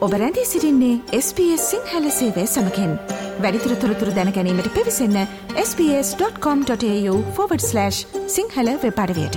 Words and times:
ඔබ 0.00 0.12
රැඳී 0.12 0.46
සිරින්නේ 0.46 1.00
SBS 1.16 1.62
සිංහල 1.70 2.04
සේවය 2.10 2.44
සමකෙන්. 2.46 2.92
වැඩිතුර 3.38 3.72
තොරතුර 3.76 4.10
දැනැනීමට 4.18 4.68
පිවිසන්න 4.76 5.16
ps.com.ta/ 5.56 6.78
සිංහල 8.36 8.70
වෙපඩවයට 8.84 9.36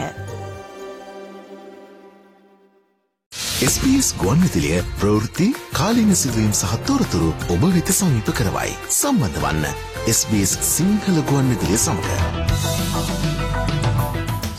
SBS 3.64 4.08
ගුවන්විදිලිය 4.24 4.80
ප්‍රවෘත්ති 5.02 5.50
කාලීන 5.74 6.16
සිදුවීම් 6.16 6.54
සහ 6.54 6.80
තොරතුරු 6.88 7.30
ඔබ 7.50 7.64
වෙත 7.76 7.94
සමීප 8.00 8.34
කරවයි. 8.40 8.72
සම්බන්ධ 8.90 9.40
වන්න 9.44 9.66
SBS 10.08 10.58
සිංහල 10.72 11.24
ගුවන්විදිලිය 11.30 11.78
සමඟ. 11.78 13.33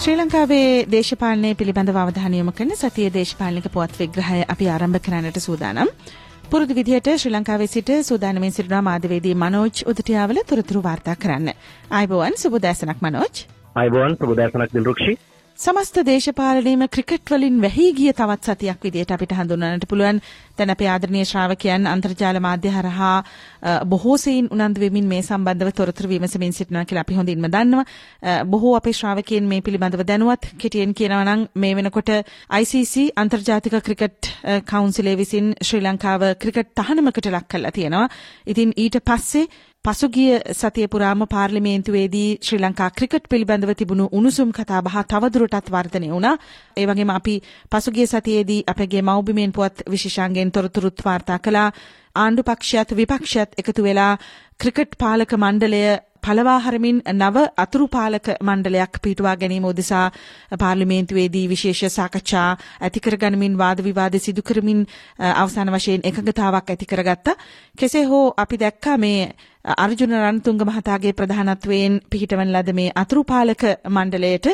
ශ්‍රී 0.05 0.17
ලංකාවේ 0.17 0.65
දේශපාලනය 0.93 1.51
පිළිබඳව 1.55 1.99
අවධානයොම 1.99 2.49
කරන 2.51 2.73
සතිය 2.73 3.07
දේශපාලනික 3.09 3.69
පුවත් 3.69 3.95
විග්‍රහය 3.97 4.41
අපි 4.47 4.67
ආරම්භ 4.69 4.99
කරන්නට 4.99 5.39
සූදානම්. 5.39 5.93
පුරුදු 6.51 6.77
විදිහට 6.79 7.09
ශ්‍රී 7.15 7.33
ලංකාවේ 7.33 7.69
සිට 7.69 7.93
සූදානමින් 8.03 8.53
සිටිනා 8.53 8.83
මාධ්‍යවේදී 8.83 9.35
මනෝජ් 9.35 9.81
උදටියාවල 9.87 10.41
තොරතුරු 10.47 10.83
වාර්තා 10.83 11.15
කරන්න. 11.17 11.49
ආයුබෝවන් 11.91 12.37
සුබ 12.37 12.57
දැසනක් 12.59 13.01
මනෝජ්. 13.01 13.41
ආයුබෝවන් 13.77 14.19
සුබ 14.21 14.35
දැසනක් 14.37 14.75
දිල්රුක්ෂි. 14.75 15.17
සමස්ත 15.59 15.99
දේශපාලනයේම 16.07 16.81
ක්‍රිකට් 16.91 17.31
වලින් 17.31 17.61
වැහී 17.63 17.93
ගිය 17.95 18.13
තවත් 18.13 18.47
සතියක් 18.51 18.81
විදිහට 18.83 19.13
අපිට 19.15 19.33
හඳුන්වන්නට 19.33 19.85
පුළුවන්. 19.87 20.17
දැන් 20.59 20.73
අපේ 20.75 20.89
ආදරණීය 20.91 21.29
ශ්‍රාවකයන් 21.31 21.87
අන්තර්ජාල 21.87 22.41
මාධ්‍ය 22.43 22.73
හරහා 22.75 23.23
බොහෝ 23.87 24.17
සෙයින් 24.17 24.49
උනන්දු 24.51 24.83
වෙමින් 24.83 25.07
මේ 25.07 25.23
සම්බන්ධව 25.23 25.71
තොරතුරු 25.73 26.11
විමසමින් 26.11 26.53
සිටිනවා 26.53 26.85
කියලා 26.85 27.05
අපි 27.07 27.19
හොඳින්ම 27.19 27.47
දන්නවා. 27.47 27.85
බොහෝ 28.47 28.73
අපේ 28.77 28.93
ශ්‍රාවකයන් 28.93 29.47
මේ 29.47 29.61
පිළිබඳව 29.61 30.03
දැනුවත්. 30.05 30.49
කෙටියෙන් 30.59 30.93
කියනවා 30.93 31.25
නම් 31.27 31.47
මේ 31.57 31.77
වෙනකොට 31.77 32.11
ICC 32.53 33.13
අන්තර්ජාතික 33.17 33.77
ක්‍රිකට් 33.81 34.33
කවුන්සිලේ 34.67 35.15
විසින් 35.17 35.55
ශ්‍රී 35.63 35.85
ලංකාව 35.87 36.27
ක්‍රිකට් 36.37 36.75
තහනමකට 36.75 37.31
ලක් 37.31 37.47
කරලා 37.49 37.73
තියෙනවා. 37.73 38.09
ඉතින් 38.47 38.75
ඊට 38.77 38.99
පස්සේ 39.03 39.47
පසුගිය 39.85 40.39
සතිය 40.51 40.87
පුරාම 40.89 41.23
පාර්ලිමේන්තුවේදී 41.27 42.29
ශ්‍රී 42.39 42.61
ලංකා 42.61 42.87
ක්‍රිකට් 42.91 43.27
පිළිබඳව 43.29 43.73
තිබුණු 43.75 44.07
උණුසුම් 44.11 44.51
කතා 44.51 44.81
බහ 44.81 44.97
තවදුරටත් 45.05 45.69
වර්ධනය 45.69 46.09
වුණා. 46.09 46.39
ඒ 46.77 46.87
වගේම 46.87 47.11
අපි 47.11 47.35
පසුගිය 47.71 48.07
සතියේදී 48.07 48.65
අපගේ 48.67 49.03
මව්බිමෙන් 49.03 49.53
පුවත් 49.53 49.85
විශේෂාංගයෙන් 49.87 50.53
තොරතුරුත් 50.53 51.05
වාර්තා 51.05 51.39
කළා. 51.39 51.69
ආණ්ඩු 52.17 52.43
පක්ෂයත් 52.45 52.97
විපක්ෂයත් 52.97 53.61
එකතු 53.61 53.83
වෙලා 53.83 54.13
ක්‍රිකට් 54.61 54.99
පාලක 54.99 55.37
මණ්ඩලය 55.37 55.85
පළවා 56.23 56.59
හරමින් 56.61 56.99
නව 57.13 57.37
අතුරු 57.57 57.87
පාලක 57.89 58.27
මණ්ඩලයක් 58.41 58.95
පිටුවා 59.03 59.37
ගැනීම 59.37 59.65
උදෙසා 59.67 60.05
පාර්ලිමේන්තුවේදී 60.61 61.47
විශේෂ 61.49 61.97
සාකච්ඡා 61.97 62.51
ඇති 62.81 63.01
කරගනිමින් 63.01 63.59
වාද 63.59 63.85
විවාද 63.85 64.17
සිදු 64.19 64.43
කරමින් 64.43 64.87
අවසාන 65.35 65.73
වශයෙන් 65.73 66.01
එකඟතාවක් 66.03 66.71
ඇති 66.71 66.87
කරගත්තා. 66.87 67.41
කෙසේ 67.79 68.05
හෝ 68.05 68.27
අපි 68.37 68.57
දැක්කා 68.59 68.97
මේ 68.99 69.35
අර්ජුන 69.65 70.15
රණතුංග 70.15 70.59
මහතාගේ 70.63 71.13
ප්‍රධානත්වයෙන් 71.15 72.01
පිහිටවන 72.11 72.51
ලද 72.51 72.75
මේ 72.75 72.91
අතුරු 72.97 73.23
පාලක 73.25 73.63
මණ්ඩලයට 73.89 74.49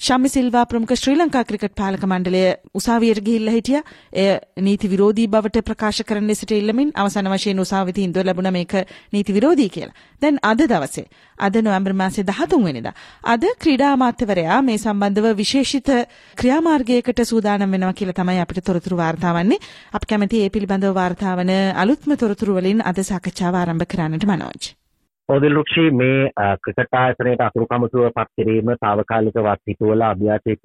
ශම්මි 0.00 0.28
සිල්වා 0.28 0.64
ප්‍රමුඛ 0.64 0.92
ශ්‍රී 0.92 1.16
ලංකා 1.16 1.40
ක්‍රිකට් 1.42 1.72
පාලක 1.74 2.02
මණ්ඩලය 2.04 2.42
උසාවියට 2.74 3.20
ගිහිල්ලා 3.20 3.54
හිටියා. 3.54 3.80
එය 4.14 4.28
නීති 4.60 4.90
විරෝධී 4.92 5.26
බවට 5.26 5.62
ප්‍රකාශ 5.62 5.98
කරන්න 6.02 6.28
ලෙසට 6.28 6.52
ඉල්ලමින් 6.52 6.92
අවසාන 6.96 7.30
වශයෙන් 7.32 7.62
උසාවි 7.64 7.94
තීන්දුව 7.96 8.24
ලැබුණා 8.24 8.52
මේක 8.52 8.74
නීති 9.12 9.34
විරෝධී 9.34 9.68
කියලා. 9.68 9.96
දැන් 10.22 10.38
අද 10.42 10.62
දවසේ 10.64 11.04
අද 11.38 11.58
නොවැම්බර් 11.58 11.94
මාසයේ 11.94 12.26
13 12.28 12.62
වෙනිදා 12.64 12.94
අද 13.26 13.48
ක්‍රීඩා 13.58 13.90
අමාත්‍යවරයා 13.92 14.60
මේ 14.62 14.78
සම්බන්ධව 14.78 15.34
විශේෂිත 15.36 15.90
ක්‍රියාමාර්ගයකට 16.36 17.24
සූදානම් 17.24 17.70
වෙනවා 17.70 17.92
කියලා 17.94 18.14
තමයි 18.14 18.38
අපිට 18.38 18.64
තොරතුරු 18.64 18.96
වාර්තා 18.96 19.34
වන්නේ. 19.34 19.58
අපි 19.92 20.06
කැමති 20.06 20.44
ඒ 20.44 20.50
පිළිබඳව 20.50 20.94
වාර්තා 20.94 21.36
වන 21.36 21.52
අලුත්ම 21.76 22.16
තොරතුරු 22.16 22.54
වලින් 22.54 22.86
අද 22.86 23.02
සාකච්ඡාව 23.04 23.54
ආරම්භ 23.56 23.88
කරන්නට 23.88 24.26
මනෝජ්. 24.26 24.47
පොදිල් 25.28 25.54
රුක්ෂි 25.54 25.90
මේ 25.92 26.18
ක්‍රිකට් 26.62 26.94
ආයතනයට 26.94 27.40
අතුරු 27.40 27.66
කමතුව 27.66 28.10
පත් 28.10 28.28
කිරීම 28.36 28.74
తాවකාලිකව 28.80 29.48
හිතුවල 29.66 30.04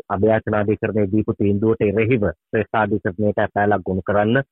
අභ්‍යාචනාධිකරණයේ 0.10 1.12
දීපු 1.14 1.34
තීන්දුවට 1.34 1.82
එරෙහිව 1.84 2.28
ශ්‍රේෂ්ඨාධිකරණයට 2.28 3.42
ඇපෑලක් 3.42 3.84
ගොනු 3.86 4.02
කරන්න 4.02 4.44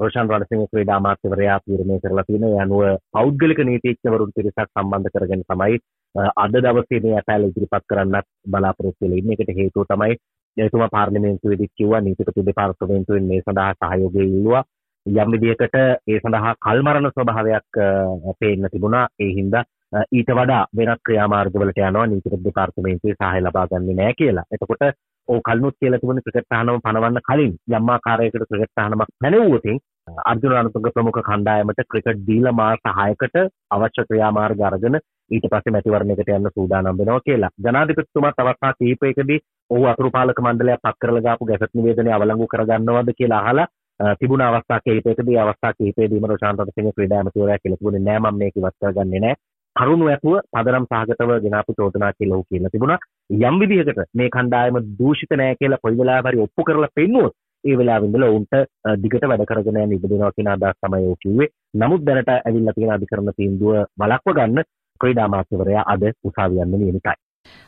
රෝෂන් 0.00 0.28
රණසිංහ 0.28 0.66
ක්‍රීඩා 0.66 0.96
අමාත්‍යවරයා 0.96 1.60
තීරණය 1.60 1.96
කරලා 2.00 2.24
තියෙන 2.26 2.44
ඒ 2.44 2.58
අනුව 2.64 2.82
පෞද්ගලික 3.12 3.62
නීතිඥවරුන් 3.62 4.34
පිරිසක් 4.36 4.60
සම්බන්ධ 4.66 5.12
කරගෙන 5.14 5.42
තමයි 5.44 5.80
අද 6.36 6.54
දවසේ 6.58 7.00
මේ 7.00 7.14
ඇපෑල 7.14 7.44
ඉදිරිපත් 7.44 7.86
කරන්නත් 7.86 8.28
බලාපොරොත්තු 8.46 9.04
වෙලා 9.04 9.18
ඉන්නේ. 9.18 9.36
ඒකට 9.36 9.56
හේතුව 9.56 9.86
තමයි 9.86 10.16
එතුමා 10.56 10.88
පාර්ලිමේන්තුවේදී 10.88 11.70
කිව්වා 11.76 12.00
නීතිපති 12.00 12.46
දෙපාර්තමේන්තුවෙන් 12.46 13.26
මේ 13.26 13.40
සඳහා 13.40 13.74
සහයෝගය 13.74 14.24
ඉල්ලුවා. 14.24 14.64
යම් 15.06 15.30
විදියකට 15.32 15.76
ඒ 15.76 16.18
සඳහා 16.18 16.54
කල්මරණ 16.60 17.10
ස්වභාවයක් 17.10 17.78
පේන්න 18.40 18.66
තිබුණා 18.70 19.04
ඒ 19.18 19.30
හින්දා 19.32 19.62
ඊට 20.12 20.30
වඩා 20.30 20.64
වෙනත් 20.72 21.00
ක්‍රියාමාර්ගවලට 21.04 21.78
යනවා 21.80 22.06
නීතිපති 22.06 22.44
දෙපාර්තමේන්තුවේ 22.44 23.14
සහාය 23.14 23.40
ලබා 23.40 23.66
ගන්නේ 23.68 23.94
නැහැ 23.94 24.14
කියලා. 24.14 24.44
එතකොට 24.52 24.84
ඕ 25.28 25.40
කල්නුත් 25.40 25.76
කියලා 25.80 25.98
තිබුණේ 25.98 26.26
ක්‍රිකට් 26.26 26.48
තහනම 26.48 26.82
පනවන්න 26.84 27.24
කලින් 27.28 27.54
යම් 27.70 27.88
ආකාරයකට 27.88 28.44
ක්‍රිකට් 28.44 28.74
තහනමක් 28.76 29.10
පැනෙව්වොතින් 29.18 29.80
අර්ජුන 30.26 30.52
රණතුංග 30.52 30.90
ප්‍රමුඛ 30.90 31.22
කණ්ඩායමට 31.22 31.82
ක්‍රිකට් 31.88 32.22
දීලා 32.28 32.54
මාස 32.54 32.84
6කට 32.86 33.46
අවශ්‍ය 33.70 34.04
ක්‍රියාමාර්ග 34.04 34.62
අරගෙන 34.62 35.00
ඊට 35.30 35.46
පස්සේ 35.46 35.74
මැතිවරණයකට 35.74 36.30
යන්න 36.30 36.52
සූදානම් 36.52 36.98
වෙනවා 36.98 37.20
කියලා. 37.22 37.50
ජනාධිපතිතුමා 37.60 38.32
අවස්ථා 38.38 38.72
කිහිපයකදී 38.74 39.40
ඔහු 39.70 39.84
අතුරු 39.86 40.10
පාලක 40.10 40.40
මණ්ඩලයක් 40.40 40.82
පත් 40.82 40.96
කරලා 41.00 41.22
ගාපු 41.22 41.46
ගැසට් 41.46 41.74
නිවේදනය 41.74 42.12
අවලංගු 42.12 42.46
කරගන්නවද 42.46 43.12
කියලා 43.18 43.42
අහලා 43.42 43.70
තිබුණ 44.18 44.42
අවස්ථා 44.42 44.80
කිහිපයකදී 44.80 45.38
අවස්ථා 45.38 45.72
කිහිපයේදීම 45.72 46.26
රොෂාන් 46.26 46.58
රණසිංහ 46.58 46.92
ක්‍රීඩා 46.94 47.18
ඇමතිවරයා 47.18 47.58
කියලා 47.58 47.76
තිබුණේ 47.76 48.04
නෑ 48.08 48.20
මම 48.22 48.38
මේක 48.38 48.56
ඉවත් 48.56 48.76
කරගන්නේ 48.80 49.20
නෑ. 49.20 49.34
කරුණු 49.76 50.08
ඇතුව 50.08 50.34
පදනම් 50.52 50.86
සහගතව 50.86 51.36
ගෙනාපු 51.42 51.74
චෝදනා 51.74 52.12
කියලා 52.12 52.36
ඔහු 52.36 52.48
කියලා 52.48 52.72
තිබුණා. 52.72 52.98
යම් 53.40 53.60
විදිහකට 53.60 54.00
මේ 54.14 54.30
කණ්ඩායම 54.30 54.80
දූෂිත 54.98 55.36
නෑ 55.36 55.54
කියලා 55.54 55.82
කොයි 55.82 55.98
වෙලාවක 55.98 56.28
හරි 56.28 56.42
ඔප්පු 56.42 56.64
කරලා 56.64 56.90
පෙන්නුවොත් 56.94 57.36
ඒ 57.64 57.76
වෙලාවෙ 57.76 58.06
ඉඳලා 58.06 58.30
උන්ට 58.30 58.54
දිගට 59.02 59.26
වැඩ 59.26 59.46
කරගෙන 59.46 59.80
යන්න 59.80 59.96
ඉඩ 59.96 60.06
දෙනවා 60.06 60.32
කියන 60.32 60.48
අදහස් 60.48 60.78
තමයි 60.80 61.06
ඔහු 61.06 61.22
කිව්වේ. 61.22 61.52
නමුත් 61.76 62.04
දැනට 62.04 62.34
ඇවිල්ලා 62.34 62.76
තියෙන 62.76 62.94
අධිකරණ 62.96 63.32
තීන්දුව 63.36 63.80
වළක්ව 63.98 64.36
ගන්න 64.36 64.68
ක්‍රීඩා 65.00 65.26
අමාත්‍යවරයා 65.26 65.84
අද 65.86 66.12
උසාවිය 66.24 66.62
යන්න 66.64 66.78
නියමිතයි. 66.78 67.18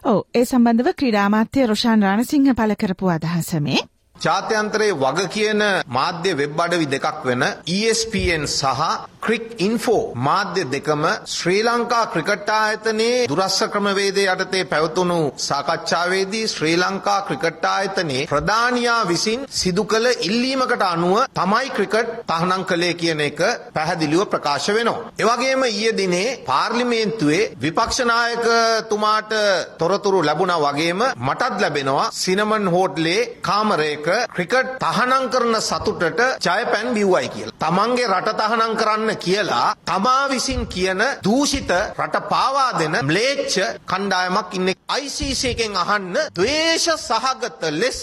ඔව් 0.04 0.20
ඒ 0.34 0.44
සම්බන්ධව 0.44 0.94
ක්‍රීඩා 0.96 1.26
අමාත්‍ය 1.26 1.66
රොෂාන් 1.66 2.02
රාණසිංහ 2.02 2.54
පළ 2.54 2.78
කරපු 2.80 3.10
අදහස 3.10 3.52
මේ. 3.60 3.82
ජාත්‍යන්තරයේ 4.22 4.94
වග 4.94 5.22
කියන 5.28 5.62
මාධ්‍ය 5.88 6.32
වෙබ් 6.40 6.60
අඩවි 6.64 6.86
දෙකක් 6.86 7.24
වෙන 7.24 7.42
ESPN 7.68 8.44
සහ 8.48 8.82
ක්‍රික් 9.22 9.44
ඉන්ෆෝ 9.58 10.14
මාධ්‍ය 10.18 10.62
දෙකම 10.66 11.02
ශ්‍රී 11.32 11.60
ලංකා 11.64 12.04
ක්‍රිකට් 12.12 12.48
ආයතනයේ 12.52 13.26
දුරස්ස 13.30 13.58
ක්‍රමවේදය 13.72 14.22
යටතේ 14.24 14.62
පැවතුණු 14.64 15.18
සාකච්ඡාවේදී 15.38 16.48
ශ්‍රී 16.52 16.72
ලංකා 16.76 17.18
ක්‍රිකට් 17.28 17.66
ආයතනයේ 17.66 18.24
ප්‍රධානියා 18.26 18.96
විසින් 19.10 19.44
සිදු 19.52 19.84
කළ 19.84 20.08
ඉල්ලීමකට 20.28 20.82
අනුව 20.86 21.14
තමයි 21.32 21.70
ක්‍රිකට් 21.76 22.10
තහනම් 22.30 22.64
කළේ 22.64 22.94
කියන 22.94 23.22
එක 23.28 23.42
පැහැදිලිව 23.76 24.24
ප්‍රකාශ 24.32 24.68
වෙනවා. 24.70 25.04
එවැගේම 25.16 25.62
ඊයේ 25.64 25.94
දිනේ 25.94 26.34
පාර්ලිමේන්තුවේ 26.44 27.44
විපක්ෂ 27.58 28.02
නායකතුමාට 28.04 29.32
තොරතුරු 29.78 30.24
ලැබුණා 30.24 30.58
වගේම 30.64 31.06
මටත් 31.20 31.62
ලැබෙනවා 31.62 32.10
සිනමන් 32.14 32.72
හෝටලේ 32.74 33.22
කාමරයක 33.42 34.10
ක්‍රිකට් 34.34 34.74
තහනම් 34.82 35.30
කරන 35.32 35.56
සතුටට 35.62 36.20
ජයපැන් 36.42 36.92
බිව්වයි 36.92 37.28
කියලා. 37.30 37.56
තමන්ගේ 37.62 38.12
රට 38.12 38.38
තහනම් 38.42 38.76
කරන්න 38.76 39.10
කියලා 39.16 39.74
තමා 39.84 40.28
විසින් 40.28 40.66
කියන 40.66 41.02
දූෂිත 41.24 41.72
රට 41.98 42.22
පාවා 42.28 42.68
දෙන 42.78 42.98
ම්ලේච්ඡ 43.02 43.58
කණ්ඩායමක් 43.86 44.54
ඉන්නේ 44.54 44.76
ICC 44.98 45.42
එකෙන් 45.52 45.76
අහන්න 45.76 46.12
ද්වේෂ 46.34 46.86
සහගත 46.98 47.72
ලෙස 47.72 48.02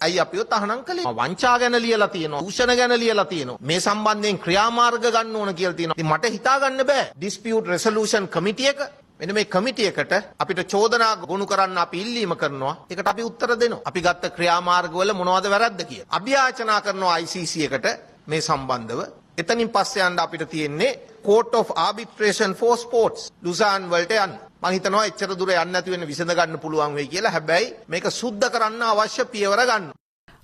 ඇයි 0.00 0.20
අපිව 0.20 0.44
තහනම් 0.46 0.84
කළේ 0.84 1.14
වංචා 1.14 1.56
ගැන 1.58 1.78
ලියලා 1.78 2.08
තියෙනවා 2.08 2.42
දූෂණ 2.42 2.76
ගැන 2.76 2.94
ලියලා 3.00 3.24
තියෙනවා 3.26 3.58
මේ 3.62 3.80
සම්බන්ධයෙන් 3.80 4.38
ක්‍රියාමාර්ග 4.38 5.02
ගන්න 5.06 5.36
ඕන 5.36 5.54
කියලා 5.54 5.78
තියෙනවා 5.80 5.98
ඉතින් 5.98 6.12
මට 6.12 6.36
හිතා 6.36 6.60
ගන්න 6.60 6.86
බෑ 6.86 7.10
ඩිස්පියුට් 7.14 7.66
රෙසලූෂන් 7.68 8.28
කමිටි 8.28 8.68
එක 8.68 8.80
මෙන්න 9.20 9.32
මේ 9.32 9.44
කමිටියකට 9.46 10.12
අපිට 10.38 10.60
චෝදනා 10.66 11.16
ගොනු 11.18 11.46
කරන්න 11.46 11.78
අපි 11.78 12.00
ඉල්ලීම 12.00 12.32
කරනවා. 12.36 12.74
ඒකට 12.90 13.08
අපි 13.08 13.22
උත්තර 13.22 13.50
දෙනවා. 13.56 13.80
අපි 13.84 14.00
ගත්ත 14.02 14.32
ක්‍රියාමාර්ගවල 14.36 15.12
මොනවද 15.14 15.46
වැරද්ද 15.48 15.80
කියලා. 15.82 16.08
අභ්‍යාචනා 16.10 16.80
කරනවා 16.82 17.16
ICC 17.18 17.54
එකට 17.66 17.86
මේ 18.26 18.40
සම්බන්ධව. 18.40 19.00
එතනින් 19.38 19.68
පස්සේ 19.70 20.04
යන්න 20.04 20.18
අපිට 20.18 20.48
තියෙන්නේ 20.50 20.92
Court 21.22 21.54
of 21.54 21.72
Arbitration 21.78 22.54
for 22.54 22.78
Sports 22.78 23.30
ඩුසාන් 23.34 23.90
වලට 23.90 24.16
යන්න. 24.16 24.34
මං 24.62 24.72
හිතනවා 24.72 25.04
එච්චර 25.08 25.34
දුර 25.34 25.52
යන්න 25.52 25.72
නැති 25.72 25.92
වෙන 25.92 26.06
විසඳ 26.06 26.32
ගන්න 26.32 26.58
පුළුවන් 26.58 26.94
වෙයි 26.94 27.08
කියලා. 27.08 27.32
හැබැයි 27.32 27.72
මේක 27.88 28.10
සුද්ධ 28.12 28.48
කරන්න 28.48 28.82
අවශ්‍ය 28.84 29.26
පියවර 29.26 29.62
ගන්න. 29.62 29.92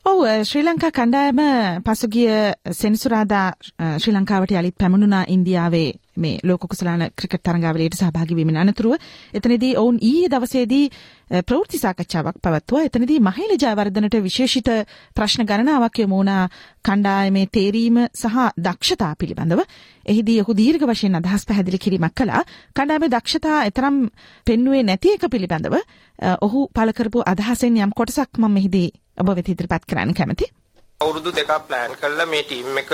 ඔව් 0.04 0.20
ශ්‍රී 0.42 0.64
ලංකා 0.64 0.92
කණ්ඩායම 0.92 1.40
පසුගිය 1.82 2.30
සෙනසුරාදා 2.74 3.48
ශ්‍රී 3.96 4.14
ලංකාවට 4.14 4.52
යළිත් 4.52 4.78
පැමුණුණා 4.78 5.24
ඉන්දියාවේ 5.28 5.90
මේ 6.16 6.38
ලෝක 6.44 6.66
කුසලාන 6.66 7.02
ක්‍රිකට් 7.12 7.42
තරඟාවලියට 7.42 7.94
සහභාගී 7.94 8.36
වීමෙන් 8.36 8.56
අනතුරුව 8.58 8.94
එතනදී 9.34 9.76
ඔවුන් 9.76 9.98
ඊයේ 10.00 10.28
දවසේදී 10.28 10.86
අ, 11.30 11.42
ප්‍රවෘත්ති 11.42 11.78
සාකච්ඡාවක් 11.78 12.36
පැවැත්වුවා. 12.40 12.84
එතනදී 12.84 13.18
මහේල 13.20 13.52
ජයවර්ධනට 13.56 14.16
විශේෂිත 14.22 14.68
ප්‍රශ්න 15.14 15.44
ගණනාවක් 15.44 15.98
යොමු 15.98 16.16
වුණා 16.16 16.48
කණ්ඩායමේ 16.84 17.46
තේරීම 17.48 17.98
සහ 18.12 18.36
දක්ෂතා 18.58 19.12
පිළිබඳව. 19.16 19.60
එහිදී 20.06 20.40
ඔහු 20.40 20.54
දීර්ඝ 20.54 20.86
වශයෙන් 20.86 21.14
අදහස් 21.14 21.46
පැහැදිලි 21.46 21.78
කිරීමක් 21.78 22.14
කළා. 22.14 22.42
කණ්ඩායමේ 22.74 23.10
දක්ෂතා 23.10 23.64
එතරම් 23.66 23.96
පෙන්වුවේ 24.46 24.82
නැති 24.84 25.14
එක 25.16 25.28
පිළිබඳව 25.30 25.74
අ, 25.74 26.36
ඔහු 26.40 26.68
පළ 26.70 26.92
කරපු 26.92 27.22
අදහසෙන් 27.26 27.76
යම් 27.78 27.92
කොටසක් 27.92 28.38
මම 28.38 28.52
මෙහිදී 28.52 28.88
ඔබ 29.18 29.28
වෙත 29.30 29.48
ඉදිරිපත් 29.48 29.84
කරන්න 29.86 30.14
කැමතියි. 30.14 30.50
අවුරුදු 31.02 31.30
දෙකක් 31.32 31.52
ප්ලෑන් 31.62 31.92
කරලා 31.96 32.26
මේ 32.26 32.42
ටීම් 32.44 32.78
එක 32.78 32.90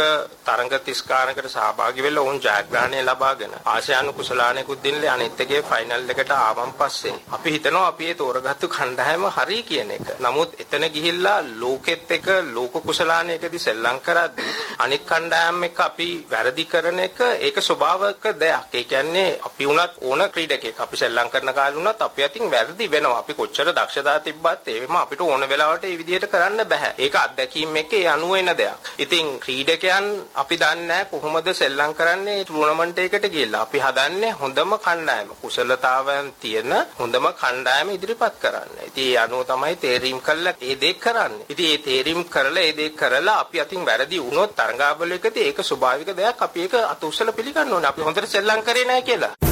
තරඟ 0.47 0.71
30 0.71 1.01
ගානකට 1.09 1.49
සහභාගී 1.49 2.05
වෙලා 2.05 2.23
ඔවුන් 2.23 2.39
ජයග්‍රහණය 2.39 3.01
ලබාගෙන 3.03 3.55
ආසියානු 3.67 4.13
කුසලානෙකුත් 4.15 4.83
දිනලේ 4.83 5.11
අනිත් 5.11 5.41
එකේ 5.41 5.63
ෆයිනල් 5.65 6.13
එකට 6.13 6.33
ආවන් 6.33 6.73
පස්සේ 6.75 7.15
අපි 7.31 7.53
හිතනවා 7.55 7.87
අපි 7.89 8.05
ඒ 8.07 8.15
තෝරගත්තු 8.15 8.69
කණ්ඩායම 8.69 9.25
හරි 9.37 9.59
කියන 9.63 9.91
එක. 9.91 10.07
නමුත් 10.19 10.51
එතන 10.57 10.85
ගිහිල්ලා 10.89 11.39
ලෝකෙත් 11.55 12.11
එක 12.11 12.27
ලෝක 12.49 12.75
කුසලානයකදී 12.83 13.61
සෙල්ලම් 13.61 13.99
කරද්දී 14.01 14.55
අනිත් 14.79 15.05
කණ්ඩායම් 15.05 15.63
එක්ක 15.65 15.81
අපි 15.81 16.09
වැරදි 16.27 16.65
කරන 16.67 16.99
එක 17.01 17.19
ඒක 17.41 17.57
ස්වභාවික 17.61 18.25
දෙයක්. 18.37 18.73
ඒ 18.73 18.85
කියන්නේ 18.85 19.39
අපි 19.43 19.65
වුණත් 19.67 20.01
ඕන 20.03 20.23
ක්‍රීඩකෙක් 20.31 20.81
අපි 20.81 20.97
සෙල්ලම් 20.97 21.29
කරන 21.29 21.53
කාලේ 21.53 21.77
වුණත් 21.77 22.03
අපි 22.03 22.21
අතින් 22.23 22.45
වැරදි 22.49 22.85
වෙනවා. 22.89 23.19
අපි 23.19 23.33
කොච්චර 23.35 23.69
දක්ෂතාව 23.73 24.23
තිබ්බත් 24.23 24.69
ඒවෙම 24.69 24.97
අපිට 24.97 25.21
ඕන 25.23 25.49
වෙලාවට 25.49 25.85
ඒ 25.85 25.99
විදිහට 25.99 26.31
කරන්න 26.31 26.67
බෑ. 26.67 26.95
ඒක 26.99 27.15
අත්දැකීම් 27.17 27.77
එක්ක 27.79 27.98
ඒ 27.99 28.09
අනුව 28.09 28.33
එන 28.37 28.51
දෙයක්. 28.59 28.89
ඉතින් 28.99 29.27
ක්‍රීඩකයන් 29.41 30.07
අපි 30.35 30.57
දන්නේ 30.57 31.01
කොහොමද 31.11 31.49
සෙල්ලම් 31.53 31.93
කරන්නේ 31.95 32.45
ටූර්නමන්ට් 32.45 32.99
එකකට 32.99 33.27
ගිහිල්ලා. 33.35 33.63
අපි 33.63 33.79
හදන්නේ 33.79 34.37
හොඳම 34.41 34.73
කණ්ඩායම. 34.79 35.29
කුසලතාවයන් 35.43 36.33
තියෙන 36.41 36.73
හොඳම 37.01 37.27
කණ්ඩායම 37.35 37.89
ඉදිරිපත් 37.91 38.35
කරන්න. 38.43 38.73
ඉතින් 38.89 39.05
ඒ 39.07 39.19
අනුව 39.19 39.43
තමයි 39.45 39.77
තේරීම් 39.79 40.21
කළා 40.21 40.57
ඒ 40.61 40.77
දේ 40.77 40.95
කරන්නේ. 40.97 41.47
ඉතින් 41.49 41.67
ඒ 41.67 41.79
තේරීම් 41.81 42.23
කරලා 42.27 42.63
ඒ 42.63 42.73
දේ 42.73 42.91
කරලා 42.93 43.39
අපි 43.41 43.61
අතින් 43.61 43.87
වැරදි 43.87 44.19
වුණොත් 44.21 44.57
තරඟාවලියකදී 44.59 45.47
ඒක 45.49 45.61
ස්වභාවික 45.63 46.11
දෙයක්. 46.17 46.43
අපි 46.43 46.59
ඒක 46.61 46.75
අත 46.85 47.05
උස්සලා 47.05 47.33
පිළිගන්න 47.33 47.73
ඕනේ. 47.73 47.89
අපි 47.89 48.03
හොඳට 48.03 48.29
සෙල්ලම් 48.29 48.61
කරේ 48.63 48.85
නැහැ 48.85 49.03
කියලා. 49.03 49.48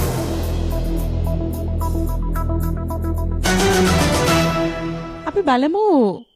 බලමු. 5.48 5.84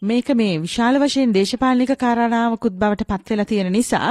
මේක 0.03 0.29
මේ 0.35 0.59
විශාල 0.61 0.95
වශයෙන් 1.03 1.33
දේශපාලනික 1.35 1.93
කාරණාවකුත් 1.99 2.75
බවට 2.81 3.09
පත් 3.11 3.31
වෙලා 3.31 3.49
තියෙන 3.51 3.73
නිසා 3.73 4.11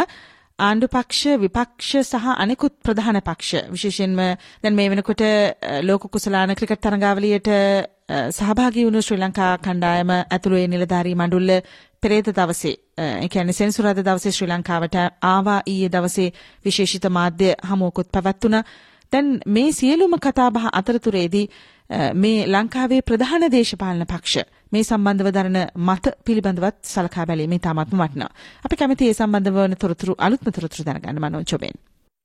ආණ්ඩු 0.59 0.87
පක්ෂ 0.87 1.37
විපක්ෂ 1.43 1.91
සහ 2.11 2.25
අනෙකුත් 2.37 2.73
ප්‍රධාන 2.85 3.19
පක්ෂ 3.21 3.69
විශේෂයෙන්ම 3.73 4.17
දැන් 4.63 4.75
මේ 4.75 4.89
වෙනකොට 4.91 5.21
අ, 5.21 5.29
ලෝක 5.81 6.03
කුසලාන 6.13 6.51
ක්‍රිකට් 6.55 6.81
තරඟාවලියට 6.83 7.47
අ, 7.49 8.17
සහභාගී 8.31 8.85
වුණු 8.87 9.01
ශ්‍රී 9.01 9.21
ලංකා 9.21 9.53
කණ්ඩායම 9.59 10.11
ඇතුළු 10.15 10.57
ඒ 10.57 10.67
නිලධාරී 10.67 11.15
මණ්ඩල 11.15 11.51
පෙරේත 12.01 12.27
දවසේ 12.35 12.75
අ, 12.97 13.03
ඒ 13.23 13.29
කියන්නේ 13.29 13.53
සෙන්සුරාදා 13.53 14.07
දවසේ 14.09 14.31
ශ්‍රී 14.31 14.51
ලංකාවට 14.51 14.95
ආවා. 15.23 15.59
ඊයේ 15.65 15.89
දවසේ 15.89 16.29
විශේෂිත 16.65 17.05
මාධ්‍ය 17.09 17.49
හමුවකුත් 17.69 18.11
පැවැත්වුණා. 18.11 18.63
දැන් 19.13 19.27
මේ 19.47 19.71
සියලුම 19.71 20.13
කතාබහ 20.19 20.65
අතරතුරේදී 20.73 21.45
අ, 21.89 22.13
මේ 22.13 22.39
ලංකාවේ 22.47 23.01
ප්‍රධාන 23.01 23.43
දේශපාලන 23.51 24.05
පක්ෂ 24.05 24.37
මේ 24.71 24.83
සම්බන්ධව 24.83 25.29
දරන 25.35 25.57
මත 25.87 26.05
පිළිබඳවත් 26.25 26.77
සලකා 26.93 27.25
බැලීම 27.29 27.53
ඉතාමත්ම 27.57 28.01
වටිනවා. 28.01 28.31
අපි 28.65 28.75
කැමති 28.81 29.07
ඒ 29.09 29.13
සම්බන්ධව 29.13 29.57
වන 29.59 29.75
තොරතුරු 29.83 30.13
අලුත්ම 30.27 30.51
තොරතුරු 30.57 30.85
දැනගන්න 30.89 31.21
මනෝජ් 31.25 31.53
ඔබෙන්. 31.57 31.75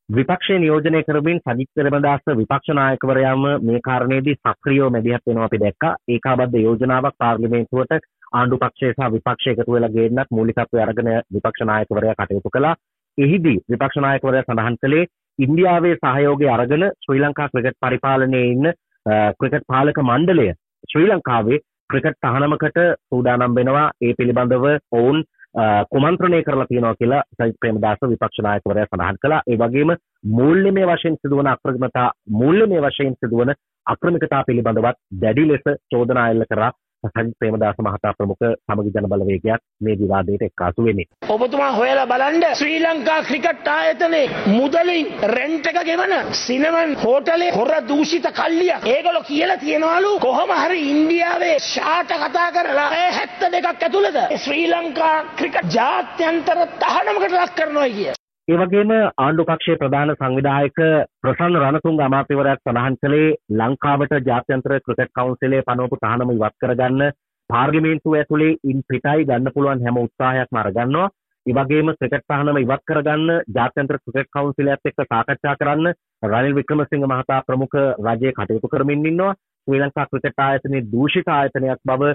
විපක්ෂය 0.09 0.59
නියෝජනය 0.59 1.01
කරමින් 1.09 1.41
සජිත් 1.47 1.71
පෙරේමදාස 1.77 2.23
විපක්ෂ 2.41 2.75
නායකවරයාම 2.81 3.45
මේ 3.69 3.81
කාරණේදී 3.89 4.37
සක්‍රියව 4.41 4.91
මැදිහත් 4.97 5.25
වෙනවා 5.29 5.49
අපි 5.51 5.59
දැක්කා. 5.65 5.95
ඒකාබද්ධ 6.15 6.61
යෝජනාවක් 6.67 7.17
පාර්ලිමේන්තුවට 7.19 7.93
ආණ්ඩු 8.33 8.59
පක්ෂය 8.63 8.93
සහ 8.93 9.11
විපක්ෂය 9.17 9.51
එකතු 9.55 9.73
වෙලා 9.73 9.93
ගේන්නත් 9.97 10.31
මූලිකත්වය 10.39 10.83
අරගෙන 10.87 11.11
විපක්ෂ 11.35 11.67
නායකවරයා 11.71 12.19
කටයුතු 12.21 12.51
කළා. 12.57 12.77
එහිදී 13.19 13.59
විපක්ෂ 13.73 14.03
නායකවරයා 14.07 14.47
සඳහන් 14.49 14.77
කළේ 14.83 15.05
ඉන්දියාවේ 15.39 15.97
සහයෝගය 16.03 16.49
අරගෙන 16.57 16.85
ශ්‍රී 17.05 17.23
ලංකා 17.25 17.49
ක්‍රිකට් 17.53 17.79
පරිපාලනයේ 17.85 18.47
ඉන්න 18.55 18.67
අ, 18.67 19.33
ක්‍රිකට් 19.41 19.65
පාලක 19.73 19.99
මණ්ඩලය 20.11 20.47
ශ්‍රී 20.91 21.09
ලංකාවේ 21.11 21.59
ක්‍රිකට් 21.95 22.21
තහනමකට 22.23 22.79
සූදානම් 23.09 23.57
වෙනවා 23.57 23.87
ඒ 24.03 24.13
පිළිබඳව 24.19 24.65
ඔවුන් 24.93 25.19
අ, 25.55 25.65
කුමන්ත්‍රණය 25.85 26.43
කරලා 26.43 26.67
තියෙනවා 26.67 26.95
කියලා 26.95 27.23
සජිත් 27.35 27.59
ප්‍රේමදාස 27.61 28.01
විපක්ෂ 28.05 28.41
නායකවරයා 28.43 28.87
සඳහන් 28.87 29.21
කළා. 29.21 29.43
ඒ 29.47 29.57
වගේම 29.57 29.91
මූල්‍යමය 30.31 30.87
වශයෙන් 30.87 31.17
සිදුවන 31.17 31.47
අක්‍රමිකතා 31.47 32.09
මූල්‍යමය 32.33 32.81
වශයෙන් 32.81 33.15
සිදුවන 33.15 33.53
අක්‍රමිකතා 33.87 34.43
පිළිබඳවත් 34.47 34.99
දැඩි 35.21 35.45
ලෙස 35.49 35.65
චෝදනා 35.91 36.27
එල්ල 36.31 36.45
කරා 36.51 36.73
සජිත් 37.07 37.35
ප්‍රේමදාස 37.39 37.77
මහතා 37.79 38.13
ප්‍රමුඛ 38.19 38.45
සමගි 38.67 38.93
ජන 38.95 39.09
බලවේගයක් 39.13 39.61
මේ 39.81 39.97
විවාදයට 39.97 40.43
එක්කාසු 40.43 40.85
වෙන්නේ. 40.85 41.07
ඔබතුමා 41.29 41.73
හොයලා 41.73 42.07
බලන්ඩ 42.07 42.47
ශ්‍රී 42.55 42.79
ලංකා 42.81 43.19
ක්‍රිකට් 43.25 43.69
ආයතනේ 43.69 44.25
මුදලින් 44.49 45.13
රෙන්ට් 45.31 45.67
එක 45.67 45.79
ගෙවන 45.83 46.15
සිනමන් 46.37 46.97
හෝටලේ 47.05 47.51
හොර 47.53 47.73
දූෂිත 47.89 48.29
කල්ලිය 48.33 48.73
ඒගොල්ලෝ 48.87 49.25
කියලා 49.25 49.59
තියෙනවලු 49.59 50.13
කොහොම 50.21 50.57
හරි 50.57 50.81
ඉන්දියාවේ 50.91 51.55
ෂාට 51.61 52.17
කතා 52.25 52.49
කරලා 52.53 52.91
ඒ 52.95 53.09
72ක් 53.13 53.67
ඇතුළත 53.85 54.21
ශ්‍රී 54.39 54.67
ලංකා 54.69 55.17
ක්‍රිකට් 55.39 55.73
ජාත්‍යන්තර 55.75 56.67
තහනමකට 56.81 57.33
ලක් 57.35 57.51
කරනවා 57.55 57.89
කිය. 57.91 58.13
ඒ 58.49 58.57
වගේම 58.61 58.91
ආණ්ඩු 58.95 59.45
පක්ෂයේ 59.49 59.79
ප්‍රධාන 59.83 60.11
සංවිධායක 60.15 60.79
ප්‍රසන්න 61.23 61.55
රණතුංග 61.61 62.01
අමාත්‍යවරයාත් 62.07 62.61
සඳහන් 62.63 62.97
කළේ 63.03 63.29
ලංකාවට 63.61 64.13
ජාත්‍යන්තර 64.29 64.75
ක්‍රිකට් 64.87 65.13
කවුන්සිලේ 65.19 65.63
පනවපු 65.69 65.99
තහනම 66.03 66.33
ඉවත් 66.35 66.57
කරගන්න 66.63 67.03
පාර්ලිමේන්තුව 67.51 68.17
ඇතුලේ 68.19 68.51
ඉන් 68.65 68.83
පිටයි 68.89 69.25
ගන්න 69.31 69.55
පුළුවන් 69.55 69.85
හැම 69.85 70.01
උත්සාහයක්ම 70.03 70.61
අරගන්නවා. 70.63 71.07
ඒ 71.47 71.55
වගේම 71.59 71.89
ක්‍රිකට් 71.95 72.27
තහනම 72.29 72.61
ඉවත් 72.65 72.85
කරගන්න 72.91 73.33
ජාත්‍යන්තර 73.57 73.99
ක්‍රිකට් 74.05 74.31
කවුන්සිලයත් 74.37 74.91
එක්ක 74.91 75.01
සාකච්ඡා 75.07 75.57
කරන්න 75.57 75.89
රනිල් 76.27 76.55
වික්‍රමසිංහ 76.61 77.07
මහතා 77.07 77.41
ප්‍රමුඛ 77.49 77.79
රජයේ 78.07 78.35
කටයුතු 78.35 78.69
කරමින් 78.69 79.07
ඉන්නවා. 79.07 79.33
ශ්‍රී 79.69 79.81
ලංකා 79.81 80.07
ක්‍රිකට් 80.13 80.39
ආයතනයේ 80.41 80.85
දූෂිත 80.93 81.29
ආයතනයක් 81.31 81.81
බව 81.87 82.03
අ, 82.11 82.15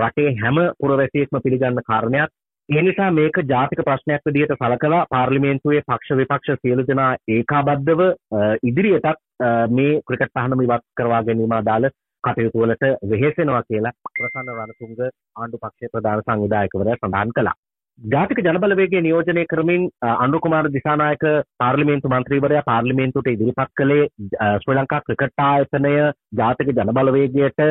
රටේ 0.00 0.28
හැම 0.40 0.56
පුරවැසියෙක්ම 0.80 1.40
පිළිගන්න 1.44 1.84
කාරණයක්. 1.84 2.30
ඒ 2.68 2.82
නිසා 2.82 3.10
මේක 3.16 3.36
ජාතික 3.50 3.80
ප්‍රශ්නයක් 3.88 4.22
විදිහට 4.28 4.54
සලකලා 4.60 5.02
පාර්ලිමේන්තුවේ 5.10 5.82
පක්ෂ 5.90 6.16
විපක්ෂ 6.20 6.56
සියලු 6.62 6.86
දෙනා 6.88 7.10
ඒකාබද්ධව 7.34 8.00
අ, 8.02 8.40
ඉදිරියටත් 8.62 9.06
අ, 9.08 9.50
මේ 9.76 10.00
ක්‍රිකට් 10.08 10.32
තහනම 10.34 10.64
ඉවත් 10.66 10.84
කරවා 10.98 11.22
ගැනීම 11.28 11.54
අදාළ 11.60 11.86
කටයුතු 12.24 12.64
වලට 12.64 12.84
වෙහෙසෙනවා 13.12 13.62
කියලා 13.68 13.94
ප්‍රසන්න 14.10 14.50
රණතුංග 14.56 14.98
ආණ්ඩු 15.36 15.62
පක්ෂයේ 15.64 15.92
ප්‍රධාන 15.94 16.24
සංවිධායකවරයා 16.26 16.98
සඳහන් 17.00 17.32
කළා. 17.38 17.56
ජාතික 17.98 18.38
ජනබලවේගය 18.46 19.00
නියෝජනය 19.02 19.44
කරමින් 19.52 19.88
අ, 20.02 20.08
අනුර 20.24 20.40
කුමාර 20.44 20.66
දිසානායක 20.76 21.24
පාර්ලිමේන්තු 21.62 22.12
මන්ත්‍රීවරයා 22.14 22.66
පාර්ලිමේන්තුවට 22.70 23.30
ඉදිරිපත් 23.34 23.70
කළේ 23.80 24.04
අ, 24.44 24.46
ශ්‍රී 24.62 24.78
ලංකා 24.80 25.04
ක්‍රිකට් 25.06 25.44
ආයතනය 25.48 25.94
ජාතික 26.40 26.74
ජනබලවේගයට 26.78 27.68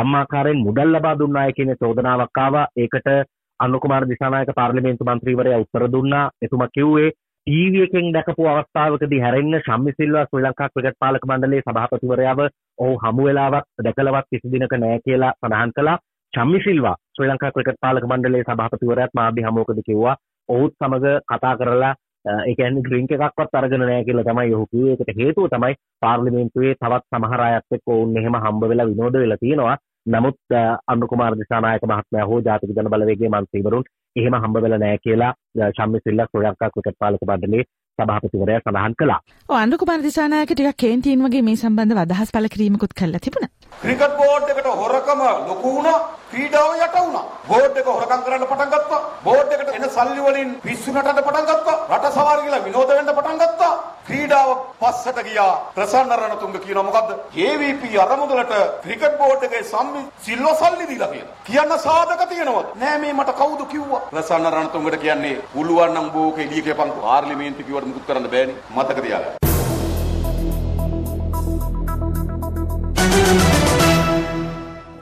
යම් 0.00 0.14
ආකාරයෙන් 0.20 0.62
මුදල් 0.66 0.94
ලබා 0.94 1.18
දුන්නාය 1.18 1.52
කියන 1.58 1.74
චෝදනාවක් 1.82 2.38
ආවා. 2.44 2.68
ඒකට 2.76 3.10
අනුර 3.60 3.80
කුමාර 3.80 4.04
දිසානායක 4.10 4.50
පාර්ලිමේන්තු 4.58 5.04
මන්ත්‍රීවරයා 5.04 5.62
උත්තර 5.64 5.84
දුන්නා. 5.94 6.24
එතුමා 6.44 6.68
කිව්වේ 6.76 7.10
ටීවී 7.46 7.82
එකෙන් 7.86 8.06
දැකපු 8.14 8.46
අවස්ථාවකදී 8.52 9.20
හැරෙන්න 9.24 9.58
ශම්මි 9.66 9.92
සිල්වා 9.98 10.24
ශ්‍රී 10.30 10.44
ලංකා 10.46 10.68
ක්‍රිකට් 10.74 10.98
පාලක 11.02 11.26
මණ්ඩලයේ 11.30 11.62
සභාපතිවරයාව 11.66 12.40
ඔහු 12.78 12.94
හමු 13.04 13.26
වෙලාවක් 13.28 13.66
දැකලවත් 13.86 14.26
කිසි 14.30 14.52
දිනක 14.54 14.74
නැහැ 14.76 15.00
කියලා 15.04 15.32
සඳහන් 15.40 15.72
කළා. 15.76 15.98
ශම්මි 16.32 16.60
සිල්වා 16.64 16.96
ශ්‍රී 17.16 17.30
ලංකා 17.30 17.52
ක්‍රිකට් 17.54 17.78
පාලක 17.84 18.08
මණ්ඩලයේ 18.10 18.48
සභාපතිවරයාත් 18.48 19.14
මාධ්‍ය 19.14 19.46
හමුවකදී 19.48 19.86
කිව්වා 19.88 20.16
ඔහුත් 20.48 20.74
සමග 20.80 21.04
කතා 21.30 21.54
කරලා 21.60 21.94
අ, 22.24 22.32
ඒ 22.50 22.54
කියන්නේ 22.58 22.82
ඩ්‍රින්ක් 22.84 23.12
එකක්වත් 23.16 23.54
අරගෙන 23.58 23.80
නැහැ 23.82 24.04
කියලා 24.06 24.24
තමයි 24.28 24.54
ඔහු 24.56 24.66
කිව්වේ. 24.72 24.94
ඒකට 24.94 25.18
හේතුව 25.20 25.44
තමයි 25.52 25.74
පාර්ලිමේන්තුවේ 26.04 26.74
තවත් 26.82 27.04
සමහර 27.12 27.40
අයත් 27.44 27.76
එක්ක 27.76 27.92
ඔවුන් 27.94 28.16
එහෙම 28.20 28.36
හම්බ 28.44 28.62
වෙලා 28.70 28.86
විනෝද 28.90 29.18
වෙලා 29.22 29.38
තියෙනවා. 29.42 29.76
නමුත් 30.06 30.36
අ, 30.54 30.62
අනුර 30.88 31.08
කුමාර 31.08 31.32
දිසානායක 31.40 31.86
මහත්මයා 31.90 32.26
හෝ 32.30 32.40
ජාතික 32.42 32.70
ජන 32.76 32.90
බලවේගයේ 32.92 33.30
මන්ත්‍රීවරුන් 33.30 33.84
එහෙම 34.16 34.34
හම්බ 34.36 34.62
වෙලා 34.64 34.78
නැහැ 34.78 35.00
කියලා 35.06 35.32
ශම්මි 35.72 36.00
සිල්වා 36.04 36.28
ශ්‍රී 36.30 36.46
ලංකා 36.46 36.70
ක්‍රිකට් 36.74 36.98
පාලක 37.00 37.24
මණ්ඩලයේ 37.28 37.64
සභාපතිවරයා 37.98 38.60
සඳහන් 38.62 38.94
කළා. 39.00 39.20
ඔව් 39.48 39.56
අනුර 39.58 39.78
කුමාර 39.82 40.00
දිසානායක 40.06 40.50
ටිකක් 40.52 40.76
කේන්තීන් 40.82 41.24
වගේ 41.26 41.42
මේ 41.42 41.56
සම්බන්ධව 41.56 42.00
අදහස් 42.04 42.32
පළ 42.34 42.48
කිරීමකුත් 42.54 42.92
කළා 43.00 43.22
තිබුණා. 43.26 43.50
ක්‍රිකට් 43.82 44.14
බෝඩ් 44.20 44.50
එකට 44.52 44.68
හොරකම 44.82 45.20
ලොකු 45.48 45.72
වුණා 45.76 45.98
ක්‍රීඩාව 46.30 46.70
යට 46.78 46.96
වුණා 46.98 47.24
බෝඩ් 47.50 47.80
එක 47.82 47.88
හොරකම් 47.92 48.24
කරන්න 48.26 48.46
පටන් 48.50 48.72
ගත්තා 48.74 49.00
බෝඩ් 49.26 49.54
එකට 49.56 49.74
එන 49.78 49.88
සල්ලි 49.90 50.20
වලින් 50.26 50.50
පිස්සු 50.64 50.94
නටන්න 50.94 51.22
පටන් 51.22 51.48
ගත්තා 51.52 51.76
රට 51.90 52.12
සවාරි 52.16 52.42
කියලා 52.44 52.64
විනෝද 52.66 52.92
වෙන්න 52.92 53.12
පටන් 53.12 53.40
ගත්තා 53.44 53.72
ක්‍රීඩාව 54.06 54.50
පස්සට 54.80 55.18
ගියා. 55.28 55.54
ප්‍රසන්න 55.76 56.12
රණතුංග 56.16 56.58
කියනවා 56.58 56.86
මොකද්ද? 56.88 57.10
AVP 57.44 57.82
අරමුදලට 58.04 58.52
ක්‍රිකට් 58.84 59.16
බෝඩ් 59.20 59.46
එකේ 59.48 59.62
සම්මි 59.64 60.02
සිල්ව 60.20 60.52
සල්ලි 60.60 60.86
දීලා 60.90 61.10
කියලා 61.14 61.34
කියන්න 61.46 61.72
සාධක 61.78 62.22
තියෙනවද? 62.28 62.68
නෑ 62.76 62.98
මේ 62.98 63.14
මට 63.14 63.38
කවුද 63.40 63.64
කිව්වා? 63.72 64.04
ප්‍රසන්න 64.12 64.52
රණතුංගට 64.52 65.00
කියන්නේ 65.00 65.34
පුළුවන් 65.54 65.94
නම් 65.94 66.12
බෝක 66.12 66.38
එළිය 66.38 66.62
කියපන්කෝ 66.62 67.02
පාර්ලිමේන්තු 67.02 67.66
කිව්වට 67.66 67.90
මුකුත් 67.90 68.06
කරන්න 68.06 68.30
බෑනේ. 68.30 68.62
මතක 68.76 68.98
තියාගන්න. 69.02 69.46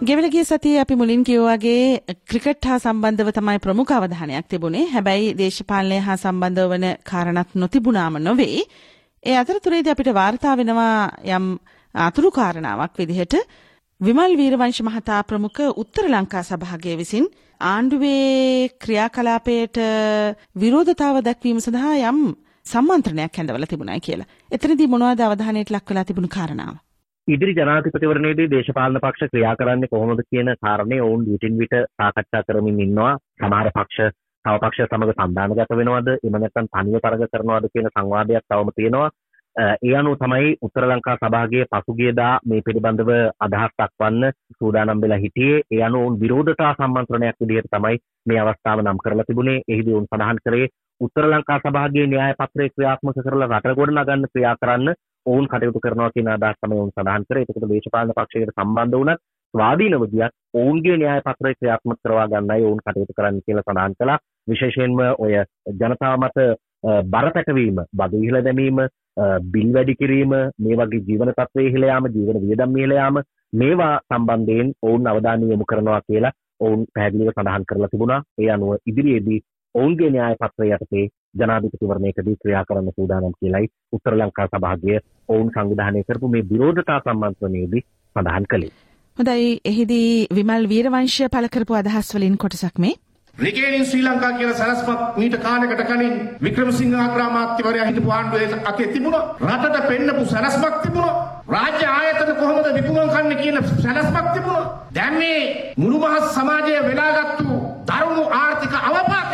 ගෙවලගිය 0.03 0.45
සතිය 0.45 0.79
අපි 0.79 0.95
මුලින් 0.97 1.23
කිව්වාගේ 1.25 1.85
ක්‍රිකට් 2.29 2.67
හා 2.69 2.79
සම්බන්ධව 2.79 3.29
තමයි 3.31 3.61
ප්‍රමුඛ 3.65 3.93
අවධානයක් 3.93 4.49
තිබුණේ. 4.49 4.83
හැබැයි 4.89 5.31
දේශපාලනය 5.39 5.99
හා 6.07 6.17
සම්බන්ධව 6.17 6.73
වන 6.73 6.85
කාරණක් 7.11 7.55
නොතිබුණාම 7.55 8.19
නොවේ. 8.21 8.59
ඒ 9.25 9.37
අතරතුරේදී 9.37 9.93
අපිට 9.93 10.11
වාර්තා 10.13 10.55
වෙනවා 10.57 10.97
යම් 11.31 11.45
අතුරු 11.95 12.31
කාරණාවක් 12.31 12.99
විදිහට 13.01 13.35
විමල් 14.01 14.33
වීරවංශ 14.37 14.81
මහතා 14.83 15.21
ප්‍රමුඛ 15.23 15.61
උත්තර 15.83 16.07
ලංකා 16.07 16.43
සභාගය 16.43 16.97
විසින් 16.97 17.27
ආණ්ඩුවේ 17.61 18.69
ක්‍රියාකලාපයට 18.79 19.79
විරෝධතාව 20.57 21.21
දැක්වීම 21.23 21.61
සඳහා 21.61 21.95
යම් 22.05 22.19
සම්මන්ත්‍රණයක් 22.65 23.39
හැඳවලා 23.39 23.71
තිබුණයි 23.71 24.01
කියලා. 24.01 24.29
එතනදී 24.53 24.89
මොනවද 24.89 25.23
අවධානයට 25.23 25.73
ලක් 25.73 25.87
වෙලා 25.91 26.05
තිබුණු 26.05 26.31
කාරණාව? 26.31 26.75
ඉදිරි 27.29 27.55
ජනාධිපතිවරණයේදී 27.55 28.49
දේශපාලන 28.49 29.01
පක්ෂ 29.01 29.33
ක්‍රියා 29.33 29.55
කරන්නේ 29.57 29.89
කොහොමද 29.89 30.21
කියන 30.27 30.53
කාරණේ 30.61 31.01
ඔවුන් 31.01 31.25
විටින් 31.27 31.57
විට 31.59 31.75
සාකච්ඡා 31.97 32.43
කරමින් 32.43 32.81
ඉන්නවා. 32.81 33.15
සමහර 33.39 33.71
පක්ෂ 33.71 34.17
තව 34.45 34.57
පක්ෂ 34.61 34.89
සමග 34.89 35.13
සම්දානගත 35.15 35.73
වෙනවද? 35.73 36.09
එහෙම 36.17 36.37
නැත්නම් 36.37 36.67
තනිව 36.69 37.01
තරග 37.01 37.23
කරනවද 37.29 37.71
කියන 37.73 37.89
සංවාදයක් 37.91 38.45
තවම 38.45 38.71
තියෙනවා. 38.73 39.11
ඒ 39.57 39.95
අනුව 39.97 40.15
තමයි 40.19 40.57
උත්තර 40.63 40.85
ලංකා 40.85 41.17
සභාගේ 41.17 41.65
පසුගියදා 41.73 42.33
මේ 42.45 42.63
පිළිබඳව 42.67 43.11
අදහස් 43.41 43.75
දක්වන්න 43.75 44.33
සූදානම් 44.59 45.03
වෙලා 45.03 45.19
හිටියේ. 45.19 45.63
ඒ 45.71 45.83
අනුව 45.83 46.07
උන් 46.07 46.21
විරෝධතා 46.23 46.73
සම්මන්ත්‍රණයක් 46.75 47.37
විදිහට 47.41 47.71
තමයි 47.71 48.01
මේ 48.27 48.41
අවස්ථාව 48.41 48.83
නම් 48.83 48.99
කරලා 48.99 49.29
තිබුණේ. 49.29 49.63
එහිදී 49.69 49.95
උන් 49.95 50.09
සඳහන් 50.09 50.43
කරේ 50.45 50.67
උත්තර 51.01 51.27
ලංකා 51.27 51.59
සභාගේ 51.61 52.07
න්‍යාය 52.07 52.35
පත්‍රය 52.35 52.69
ක්‍රියාත්මක 52.71 53.21
කරලා 53.21 53.51
රට 53.53 53.77
ගොඩනගන්න 53.79 54.31
ක්‍රියා 54.33 54.57
කරන්න 54.57 54.95
ඔවුන් 55.27 55.49
කටයුතු 55.49 55.81
කරනවා 55.81 56.11
කියන 56.11 56.29
අදහස් 56.31 56.61
තමයි 56.61 56.81
ඔවුන් 56.81 56.93
සඳහන් 56.93 57.29
කරේ. 57.29 57.45
ඒකට 57.45 57.71
දේශපාලන 57.71 58.13
පක්ෂයකට 58.13 58.55
සම්බන්ධ 58.57 58.99
වුණත් 58.99 59.23
ස්වාධීනව 59.55 60.05
ගියත් 60.13 60.35
ඔවුන්ගේ 60.55 61.01
න්‍යාය 61.01 61.23
පත්‍රය 61.23 61.55
ක්‍රියාත්මක 61.55 61.99
කරවා 62.03 62.29
ගන්නයි 62.29 62.67
ඔවුන් 62.69 62.81
කටයුතු 62.83 63.17
කරන්න 63.19 63.45
කියලා 63.47 63.67
සඳහන් 63.67 63.95
කළා. 63.99 64.23
විශේෂයෙන්ම 64.47 65.01
ඔය 65.19 65.33
ජනතාව 65.73 66.19
මත 66.19 66.39
බර 67.07 67.31
පැටවීම, 67.35 67.81
බදු 67.93 68.23
ඉහළ 68.23 68.43
දැමීම, 68.43 68.81
බිල් 69.47 69.73
වැඩි 69.73 69.97
කිරීම, 69.97 70.33
මේ 70.59 70.77
වගේ 70.77 71.05
ජීවන 71.09 71.33
තත්ත්වයේ 71.33 71.71
ඉහළ 71.71 71.89
යාම, 71.91 72.09
ජීවන 72.09 72.41
වියදම් 72.43 72.77
ඉහළ 72.77 72.93
යාම 72.93 73.23
මේවා 73.53 73.95
සම්බන්ධයෙන් 74.05 74.73
ඔවුන් 74.83 75.07
අවධානය 75.07 75.51
යොමු 75.51 75.65
කරනවා 75.65 76.01
කියලා 76.03 76.37
ඔවුන් 76.61 76.87
පැහැදිලිව 76.95 77.33
සඳහන් 77.33 77.67
කරලා 77.67 77.89
තිබුණා. 77.89 78.23
ඒ 78.39 78.51
අනුව 78.51 78.73
ඉදිරියේදී 78.87 79.41
ඔවුන්ගේ 79.75 80.11
න්‍යාය 80.11 80.37
පත්‍රය 80.37 80.71
යටතේ 80.71 81.05
ජනාධිපතිවරණයකදී 81.39 82.37
ක්‍රියා 82.43 82.65
කරන්න 82.65 82.97
සූදානම් 82.97 83.37
කියලයි 83.41 83.71
උත්තර 83.93 84.17
ලංකා 84.17 84.49
සභාගය 84.49 84.99
ඔවුන් 85.29 85.53
සංවිධානය 85.55 86.03
කරපු 86.03 86.29
මේ 86.29 86.49
විරෝධතා 86.51 87.01
සම්මන්ත්‍රණයේදී 87.01 87.83
සඳහන් 88.17 88.47
කළේ. 88.51 88.73
හොඳයි 89.17 89.49
එහිදී 89.65 90.11
විමල් 90.37 90.69
වීරවංශ 90.69 91.19
පළ 91.29 91.49
කරපු 91.49 91.75
අදහස් 91.75 92.15
වලින් 92.15 92.37
කොටසක් 92.37 92.79
මේ 92.79 92.95
රිකේනින් 93.39 93.87
ශ්‍රී 93.87 94.03
ලංකා 94.03 94.33
කියලා 94.33 94.59
සරස්මත් 94.59 95.17
මීට 95.17 95.37
කාලයකට 95.45 95.81
කලින් 95.87 96.13
වික්‍රමසිංහ 96.45 96.95
අග්‍රාමාත්‍යවරයා 97.05 97.87
හිටපු 97.89 98.11
ආණ්ඩුවේ 98.17 98.61
අතේ 98.71 98.87
තිබුණා. 98.93 99.23
රටට 99.49 99.89
පෙන්නපු 99.89 100.25
සරස්මක් 100.33 100.77
තිබුණා. 100.83 101.43
රාජ්‍ය 101.55 101.87
ආයතන 101.87 102.31
කොහොමද 102.37 102.69
විකුණන් 102.77 103.11
කන්නේ 103.15 103.41
කියන 103.43 103.59
සරස්මක් 103.65 104.29
තිබුණා. 104.35 104.71
දැන් 104.95 105.19
මේ 105.19 105.75
මුළු 105.77 105.99
මහත් 106.05 106.31
සමාජය 106.37 106.77
වෙලාගත්තු 106.89 107.59
දරුණු 107.89 108.25
ආර්ථික 108.41 108.75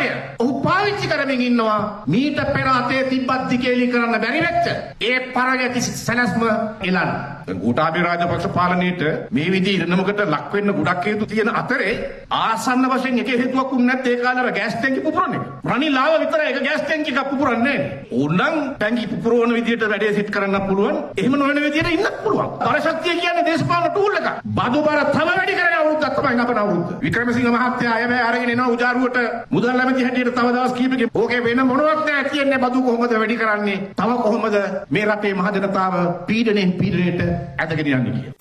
අවපාතය 0.01 0.37
ඔහු 0.39 0.61
පාවිච්චි 0.61 1.07
කරමින් 1.07 1.41
ඉන්නවා 1.41 2.03
මීට 2.05 2.39
පෙර 2.47 2.67
අතේ 2.69 3.03
තිබ්බත් 3.05 3.49
දිකේලි 3.49 3.87
කරන්න 3.87 4.17
බැරි 4.17 4.41
වෙච්ච 4.41 4.65
ඒ 5.01 5.19
පරගැති 5.31 5.81
සැලැස්ම 5.81 6.43
එලන්න. 6.81 7.11
ගෝඨාභය 7.55 8.01
රාජපක්ෂ 8.01 8.47
පාලනයේට 8.49 9.31
මේ 9.31 9.49
විදිහ 9.49 9.75
ඉරණමකට 9.75 10.21
ලක් 10.25 10.53
වෙන්න 10.53 10.73
ගොඩක් 10.73 11.05
හේතු 11.05 11.25
තියෙන 11.25 11.49
අතරේ 11.53 11.93
ආසන්න 12.31 12.85
වශයෙන් 12.87 13.19
එක 13.19 13.31
හේතුවක් 13.33 13.73
උන් 13.73 13.85
නැත්නම් 13.85 14.11
ඒ 14.11 14.21
කාලේ 14.23 14.43
අර 14.43 14.51
ගෑස් 14.51 14.75
ටැංකි 14.75 15.01
පුපුරන 15.01 15.33
එක. 15.33 15.43
රනිලාව 15.65 16.13
විතරයි 16.19 16.47
ඒක 16.47 16.61
ගෑස් 16.61 16.83
ටැංකි 16.83 17.11
එකක් 17.13 17.29
පුපුරන්නේ 17.31 17.77
නැහැ. 17.77 18.05
ඕනනම් 18.13 18.55
ටැංකි 18.73 19.07
පුපුරවන 19.07 19.53
විදිහට 19.53 19.87
වැඩේ 19.87 20.13
සෙට් 20.13 20.31
කරන්න 20.31 20.67
පුළුවන්. 20.67 20.97
එහෙම 21.15 21.33
නොවන 21.33 21.59
විදිහට 21.59 21.91
ඉන්නත් 21.91 22.21
පුළුවන්. 22.23 22.49
බලශක්තිය 22.61 23.15
කියන්නේ 23.15 23.45
දේශපාලන 23.45 23.89
ටූල් 23.89 24.15
එකක්. 24.15 24.29
බදු 24.51 24.83
බර 24.83 25.03
තම 25.11 25.31
වැඩි 25.31 25.59
කරන 25.59 25.77
අවුරුද්දක් 25.81 26.15
තමයි 26.17 26.35
නපන 26.35 26.57
අවුරුද්ද. 26.57 26.89
වික්‍රමසිංහ 27.01 27.51
මහත්තයා 27.51 27.95
අය 27.95 28.07
බෑ 28.07 28.23
අරගෙන 28.29 28.49
එනවා 28.51 28.71
උජාරුවට 28.75 29.17
මුදල් 29.51 29.71
නැමැති 29.91 30.03
හැටියට 30.03 30.35
තව 30.35 30.47
දවස් 30.47 30.73
කීපකින් 30.73 31.09
ඕකේ 31.13 31.43
වෙන 31.43 31.61
මොනවත් 31.67 32.05
නැහැ 32.05 32.23
තියෙන්නේ 32.25 32.59
බදු 32.59 32.81
කොහොමද 32.81 33.13
වැඩි 33.13 33.37
කරන්නේ? 33.37 33.77
තව 33.93 34.09
කොහොමද 34.17 34.55
මේ 34.89 35.05
රටේ 35.05 35.33
මහජනතාව 35.33 35.95
පීඩණයෙන් 36.27 36.71
පීඩණයට 36.73 37.21
ඇදගෙන 37.59 37.87
යන්නේ 37.89 38.13
කියලා. 38.15 38.33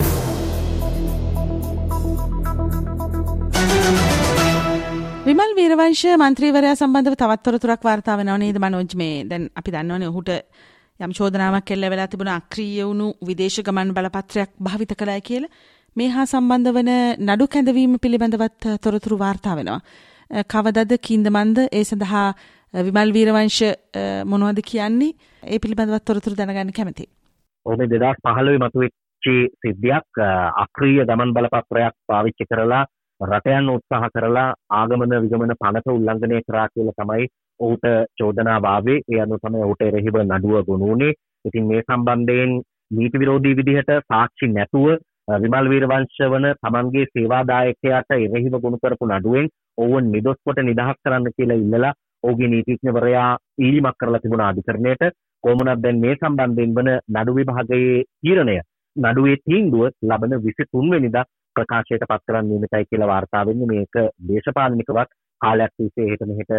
විමල් 5.27 5.53
වීරවංශ 5.57 6.05
මන්ත්‍රීවරයා 6.17 6.75
සම්බන්ධව 6.75 7.15
තවත් 7.15 7.43
තොරතුරක් 7.43 7.83
වාර්තා 7.85 8.17
වෙනව 8.17 8.39
නේද 8.39 8.59
මනෝජ් 8.59 8.95
මේ 8.95 9.25
දැන් 9.25 9.49
අපි 9.55 9.75
දන්නවනේ 9.75 10.13
ඔහුට 10.13 10.31
යම් 11.01 11.13
චෝදනාවක් 11.13 11.69
එල්ල 11.71 11.91
වෙලා 11.93 12.09
තිබුණ 12.09 12.31
අක්‍රීය 12.31 12.85
වුණු 12.85 13.09
විදේශ 13.23 13.59
ගමන් 13.63 13.95
බලපත්‍රයක් 13.97 14.51
භාවිත 14.61 14.95
කළා 14.95 15.21
කියලා 15.21 15.55
මේ 15.97 16.09
හා 16.09 16.27
සම්බන්ධ 16.27 16.73
වන 16.77 16.93
නඩු 17.27 17.45
කැඳවීම 17.49 17.99
පිළිබඳවත් 17.99 18.65
තොරතුරු 18.81 19.19
වාර්තා 19.19 19.57
වෙනවා. 19.57 19.81
කවදද 20.31 20.99
කින්දමන්ද 21.03 21.59
ඒ 21.63 21.85
සඳහා 21.85 22.27
විමල් 22.75 23.13
වීරවංශ 23.13 23.63
මොනවද 24.27 24.63
කියන්නේ 24.65 25.11
ඒ 25.43 25.59
පිළිබඳවත් 25.59 26.05
තොරතුරු 26.05 26.37
දැනගන්න 26.37 26.73
කැමතියි. 26.73 27.11
ඔබේ 27.67 27.89
2015 27.89 28.61
මතුවෙච්ච 28.61 29.27
සිද්ධියක් 29.61 30.23
අක්‍රීය 30.65 31.05
ගමන් 31.05 31.35
බලපත්‍රයක් 31.35 31.95
පාවිච්චි 32.07 32.47
කරලා 32.47 32.85
රටයන් 33.21 33.69
උත්සාහ 33.69 34.09
කරලා 34.11 34.49
ආගමන 34.73 35.17
විගමන 35.17 35.55
පනත 35.57 35.87
උල්ලංඝනය 35.89 36.41
කරා 36.43 36.69
කියලා 36.69 36.99
තමයි 36.99 37.27
ඔහුට 37.61 37.87
චෝදනාව 38.17 38.65
ආවේ. 38.67 39.03
ඒ 39.05 39.21
අනුව 39.21 39.43
තමයි 39.43 39.67
ඔහුට 39.67 39.83
එරෙහිව 39.83 40.23
නඩුව 40.23 40.65
ගොනුනේ. 40.65 41.17
ඉතින් 41.45 41.67
මේ 41.67 41.83
සම්බන්ධයෙන් 41.83 42.61
නීති 42.91 43.19
විරෝධී 43.19 43.57
විදිහට 43.57 43.91
සාක්ෂි 44.07 44.49
නැතුව 44.49 44.87
විමල් 45.39 45.69
වීරවංශ 45.69 46.21
වන 46.29 46.47
තමන්ගේ 46.57 47.11
සේවාදායකයාට 47.13 48.17
එරෙහිව 48.17 48.57
ගොනු 48.61 48.79
කරපු 48.79 49.07
නඩුවෙන් 49.09 49.51
ඔවුන් 49.81 50.13
නිදොස් 50.13 50.39
කොට 50.45 50.61
නිදහස් 50.63 50.97
කරන්න 51.01 51.37
කියලා 51.37 51.61
ඉල්ලලා 51.63 51.93
ඔහුගේ 52.25 52.49
නීතිඥවරයා 52.49 53.31
ඊලිමක් 53.59 53.97
කරලා 53.97 54.23
තිබුණ 54.23 54.43
අධිකරණයට 54.43 55.05
කොමුණක් 55.45 55.83
දැන් 55.83 56.01
මේ 56.01 56.17
සම්බන්ධයෙන් 56.17 56.77
වන 56.77 56.91
නඩු 57.15 57.37
විභාගයේ 57.37 58.05
තීරණය 58.21 58.57
නඩුවේ 58.97 59.37
තීන්දුව 59.45 59.85
ලබන 60.03 60.37
23 60.39 60.91
වෙනිදා 60.91 61.25
ප්‍රකාශයට 61.57 62.05
පත් 62.05 62.23
කරන්න 62.27 62.49
නියමිතයි 62.49 62.85
කියලා 62.85 63.09
වාර්තා 63.09 63.47
වෙන්නේ 63.47 63.69
මේක 63.69 63.97
දේශපාලනිකවත් 64.29 65.17
කාලයක් 65.41 65.73
තිස්සේ 65.77 66.07
එහෙට 66.07 66.27
මෙහෙට 66.27 66.53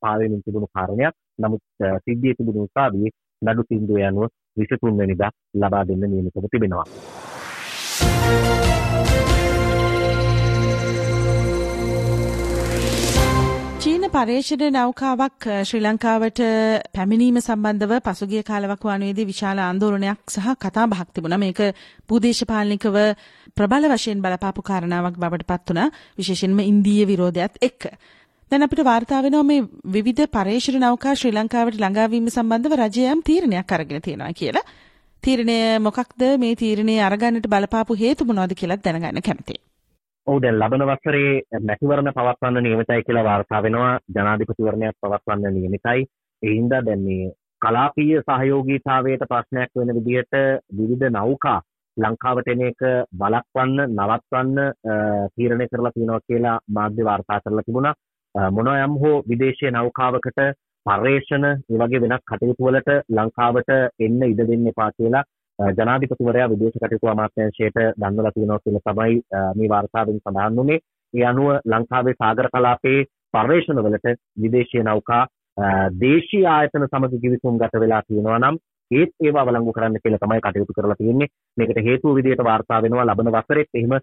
පාවෙමින් 0.00 0.42
තිබුණු 0.42 0.68
කාරණයක්. 0.68 1.14
නමුත් 1.38 1.62
සිද්ධිය 2.04 2.34
තිබුණු 2.34 2.68
උසාවියේ 2.68 3.14
නඩු 3.42 3.68
තීන්දුව 3.70 4.02
යනුව 4.02 4.28
23 4.56 4.98
වෙනිදා 4.98 5.32
ලබා 5.54 5.84
දෙන්න 5.84 6.06
නියමිතව 6.06 6.52
තිබෙනවා. 6.52 6.86
පර්යේෂණ 14.16 14.72
නෞකාවක් 14.72 15.46
ශ්‍රී 15.60 15.82
ලංකාවට 15.82 16.38
පැමිණීම 16.94 17.38
සම්බන්ධව 17.38 17.98
පසුගිය 18.00 18.42
කාලවකවානුවේදී 18.42 19.26
විශාල 19.26 19.58
ආන්දෝලනයක් 19.60 20.20
සහ 20.26 20.46
කතා 20.56 20.86
බහක් 20.86 21.08
තිබුණා. 21.10 21.38
මේක 21.38 21.60
භූදේශපාලනිකව 22.08 22.96
ප්‍රබල 23.56 23.88
වශයෙන් 23.90 24.22
බලපාපු 24.22 24.62
කාරණාවක් 24.62 25.18
බවට 25.18 25.46
පත් 25.46 25.68
වුණා. 25.68 25.88
විශේෂයෙන්ම 26.18 26.62
ඉන්දීය 26.62 27.04
විරෝධයත් 27.04 27.60
එක්ක. 27.60 27.82
දැන් 28.52 28.62
අපිට 28.62 28.82
වාර්තා 28.82 29.20
වෙනවා 29.20 29.44
මේ 29.44 29.68
විවිධ 29.90 30.24
පර්යේෂණ 30.30 30.80
නෞකා 30.80 31.14
ශ්‍රී 31.14 31.34
ලංකාවට 31.34 31.76
ළඟාවීම 31.76 32.26
සම්බන්ධව 32.30 32.80
රජය 32.80 33.06
යම් 33.10 33.22
තීරණයක් 33.22 33.72
අරගෙන 33.72 34.02
තියෙනවා 34.02 34.32
කියලා. 34.32 34.66
තීරණය 35.22 35.60
මොකක්ද 35.80 36.28
මේ 36.38 36.56
තීරණය 36.56 36.98
අරගන්නට 37.02 37.48
බලපාපු 37.48 37.92
හේතු 37.96 38.24
මොනවද 38.24 38.54
කියලා 38.54 38.82
දැනගන්න 38.82 39.22
කැමතියි. 39.22 39.65
ඔව් 40.26 40.38
දැන් 40.42 40.56
ලබන 40.58 40.82
වසරේ 40.88 41.60
මැතිවරණ 41.62 42.12
පවත්වන්න 42.12 42.64
නියමිතයි 42.64 43.04
කියලා 43.06 43.24
වාර්තා 43.24 43.60
වෙනවා. 43.62 43.92
ජනාධිපතිවරණයක් 44.14 44.96
පවත්වන්න 45.02 45.54
නියමිතයි. 45.54 46.00
ඒ 46.42 46.54
හින්දා 46.54 46.80
දැන් 46.86 47.04
මේ 47.04 47.28
කලාපීය 47.62 48.22
සහයෝගීතාවයට 48.22 49.22
ප්‍රශ්නයක් 49.30 49.70
වෙන 49.76 49.92
විදිහට 49.98 50.34
විවිධ 50.78 51.06
නෞකා 51.10 51.60
ලංකාවට 51.96 52.50
එන 52.54 52.64
එක 52.70 52.82
බලක්වන්න 53.14 53.94
නවත්වන්න 53.98 54.58
තීරණය 55.36 55.68
කරලා 55.68 55.94
තියෙනවා 55.94 56.26
කියලා 56.26 56.58
මාධ්‍ය 56.70 57.04
වාර්තා 57.04 57.40
කරලා 57.40 57.66
තිබුණා. 57.66 57.94
මොනවා 58.50 58.84
යම් 58.84 58.98
හෝ 59.02 59.16
විදේශීය 59.30 59.72
නෞකාවකට 59.72 60.42
පර්යේෂණ 60.86 61.46
ඒ 61.50 61.78
වගේ 61.80 62.02
වෙනත් 62.02 62.26
කටයුතු 62.26 62.66
වලට 62.66 62.98
ලංකාවට 63.10 63.70
එන්න 64.00 64.20
ඉඩ 64.24 64.46
දෙන්න 64.50 64.70
එපා 64.72 64.90
කියලා 64.92 65.24
ජනාධිපතිවරයා 65.58 66.48
විදේශ 66.48 66.76
කටයුතු 66.76 67.08
අමාත්‍යාංශයට 67.08 67.78
දන්වලා 67.96 68.32
තියෙනවා 68.32 68.60
කියලා 68.60 68.84
තමයි 68.86 69.20
මේ 69.54 69.68
වාර්තාවෙන් 69.68 70.18
සඳහන් 70.18 70.56
වුණේ. 70.56 70.80
ඒ 71.14 71.24
අනුව 71.24 71.48
ලංකාවේ 71.66 72.14
සාගර 72.14 72.48
කලාපයේ 72.50 73.06
පර්යේෂණ 73.34 73.82
වලට 73.82 74.16
විදේශීය 74.42 74.84
නෞකා 74.84 75.24
දේශීය 76.00 76.46
ආයතන 76.46 76.86
සමග 76.86 77.20
කිවිසුම් 77.20 77.58
ගත 77.58 77.80
වෙලා 77.80 78.02
තියෙනවා 78.02 78.38
නම් 78.38 78.58
ඒත් 78.90 79.12
ඒවා 79.20 79.44
අවලංගු 79.44 79.72
කරන්න 79.72 79.98
කියලා 79.98 80.18
තමයි 80.18 80.40
කටයුතු 80.40 80.72
කරලා 80.72 80.96
තියෙන්නේ. 80.96 81.32
මේකට 81.56 81.80
හේතුව 81.84 82.16
විදිහට 82.16 82.44
වාර්තා 82.44 82.82
වෙනවා 82.82 83.06
ලබන 83.06 83.32
වසරෙත් 83.32 83.70
එහෙම 83.74 83.94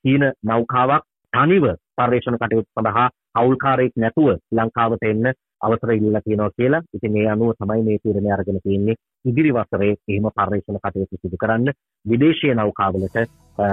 චීන 0.00 0.28
නෞකාවක් 0.44 1.04
තනිව 1.32 1.66
පර්යේෂණ 1.96 2.38
කටයුතු 2.38 2.70
සඳහා 2.72 3.08
හවුල්කාරයෙක් 3.36 3.94
නැතුව 3.96 4.28
ලංකාවට 4.52 5.04
එන්න 5.04 5.32
අවසර 5.62 5.92
ඉල්ලලා 5.92 6.20
තියෙනවා 6.20 6.56
කියලා. 6.56 6.82
ඉතින් 6.94 7.16
ඒ 7.16 7.26
අනුව 7.28 7.52
තමයි 7.54 7.82
මේ 7.82 7.98
තීරණය 7.98 8.32
අරගෙන 8.32 8.60
තියෙන්නේ. 8.62 8.96
ඉදිරි 9.24 9.52
වසරේ 9.52 9.92
එහෙම 10.08 10.26
පර්යේෂණ 10.30 10.80
කටයුතු 10.80 11.16
සිදු 11.16 11.36
කරන්න 11.36 11.76
විදේශීය 12.06 12.54
නෞකාවලට 12.54 13.16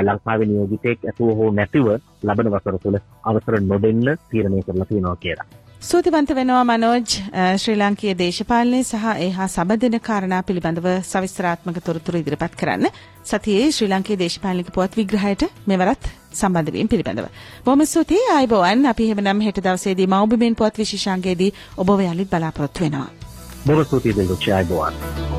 ලංකාවේ 0.01 0.46
නියෝජිතයෙක් 0.46 1.05
ඇතුව 1.05 1.34
හෝ 1.38 1.50
නැතිව 1.53 1.89
ලබන 2.24 2.53
වසර 2.53 2.77
තුළ 2.84 3.01
අවසර 3.24 3.60
නොදෙන්න 3.63 4.15
තීරණය 4.29 4.63
කරලා 4.63 4.86
තියෙනවා 4.86 5.17
කියලා. 5.17 5.50
සූතිවන්ත 5.79 6.31
වෙනවා 6.36 6.63
මනෝජ් 6.67 7.03
ශ්‍රී 7.57 7.75
ලංකීය 7.79 8.15
දේශපාලනය 8.21 8.81
සහ 8.81 9.05
ඒ 9.12 9.29
හා 9.38 9.48
සබඳන 9.48 10.01
කාරණා 10.07 10.41
පිළිබඳව 10.43 10.88
සවිස්තරාත්මක 11.09 11.79
තොරතුරු 11.86 12.19
ඉදිරිපත් 12.19 12.57
කරන්න 12.62 12.89
සතියේ 13.24 13.71
ශ්‍රී 13.71 13.89
ලංකීය 13.93 14.19
දේශපාලනික 14.24 14.74
පුවත් 14.77 15.00
විග්‍රහයට 15.00 15.48
මෙවරත් 15.67 16.12
සම්බන්ධ 16.33 16.75
වීම 16.75 16.91
පිළිබඳව. 16.93 17.31
බොහොම 17.65 17.86
ස්තුතියි 17.88 18.27
ආයිබෝවන් 18.36 18.86
අපි 18.93 19.07
එහෙමනම් 19.07 19.48
හෙට 19.48 19.63
දවසේදී 19.63 20.12
මෞබිමෙන් 20.15 20.55
පුවත් 20.55 20.83
විශේෂාංගයේදී 20.83 21.53
ඔබව 21.77 22.07
යලිත් 22.12 22.29
බලාපොරොත්තු 22.29 22.83
වෙනවා. 22.83 23.09
බොහොම 23.65 23.86
ස්තුතියි 23.86 24.17
දෙල්රුක්ෂ 24.17 24.50
ආයිබෝවන්. 24.50 25.38